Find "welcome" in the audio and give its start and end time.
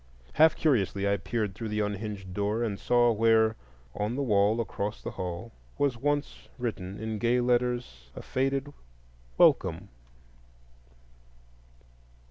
9.37-9.89